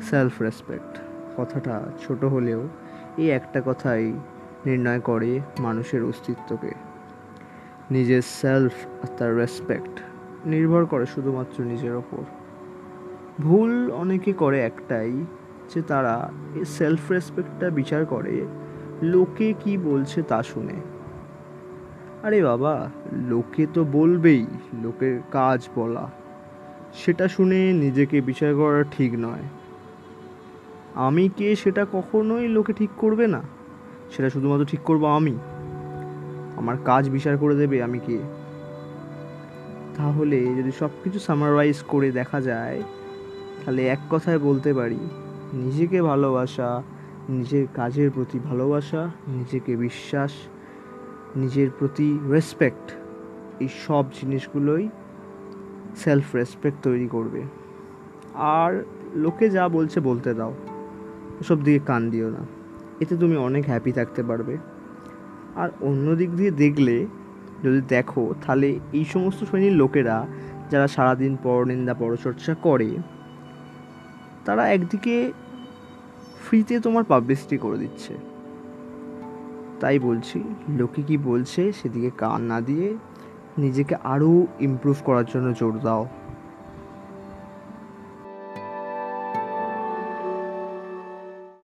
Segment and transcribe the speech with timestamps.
[0.00, 0.98] Self respect
[1.36, 2.68] কথাটা ছোট হলেও
[3.18, 4.12] এই একটা কথাই
[4.66, 6.72] নির্ণয় করে মানুষের অস্তিত্বকে।
[7.90, 10.00] নিজের সেলফ আর তার রেসপেক্ট
[10.46, 12.24] নির্ভর করে শুধুমাত্র নিজের ওপর।
[13.40, 15.24] ভুল অনেকে করে একটাই
[15.74, 18.46] যে তারা এই সেলফ রেসপেক্টটা বিচার করে
[19.02, 20.74] লোকে কি বলছে তা শুনে।
[22.22, 24.46] আরে বাবা, লোকে তো বলবেই
[24.82, 26.10] লোকের কাজ বলা।
[26.94, 29.61] সেটা শুনে নিজেকে বিচার করা ঠিক নয়।
[30.94, 33.42] আমি কে সেটা কখনোই লোকে ঠিক করবে না?
[34.10, 35.38] সেটা শুধুমাত্র ঠিক করব আমি।
[36.56, 38.18] আমার কাজ বিচার করে দেবে আমি কে?
[39.96, 42.82] তাহলে যদি সব কিছু সামারাইজ করে দেখা যায়,
[43.64, 44.98] তাহলে এক কথায় বলতে পারি,
[45.52, 46.82] নিজেকে ভালোবাসা,
[47.28, 50.32] নিজের কাজের প্রতি ভালোবাসা, নিজেকে বিশ্বাস,
[51.36, 52.92] নিজের প্রতি রেসপেক্ট
[53.60, 54.88] এই সব জিনিসগুলোই
[55.96, 57.42] সেলফ রেসপেক্ট তৈরি করবে।
[58.34, 60.54] আর লোকে যা বলছে বলতে দাও।
[61.42, 62.42] ওসব দিকে কান দিও না।
[63.00, 64.56] এতে তুমি অনেক হ্যাপি থাকতে পারবে।
[65.56, 67.06] আর অন্য দিক দিয়ে দেখলে,
[67.62, 70.26] যদি দেখো, তাহলে এই সমস্ত শ্রেণির লোকেরা
[70.70, 72.90] যারা সারাদিন পরনিন্দা, পরচর্চা করে,
[74.44, 75.32] তারা একদিকে
[76.44, 78.12] ফ্রিতে তোমার পাবলিসিটি করে দিচ্ছে।
[79.80, 80.38] তাই বলছি,
[80.78, 82.88] লোকে কি বলছে সেদিকে কান না দিয়ে
[83.58, 86.08] নিজেকে আরও ইমপ্রুভ করার জন্য জোর দাও।